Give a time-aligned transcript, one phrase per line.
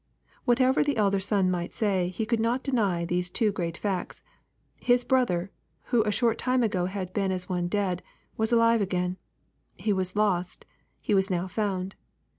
[0.45, 4.23] Whatever the elder son might say, he could not deny these two great facts.
[4.77, 5.51] His brother,
[5.93, 8.01] who a short time ago had been as one dead,
[8.35, 9.17] was alive again.
[9.75, 10.65] He was lost:
[10.99, 11.93] he was now found.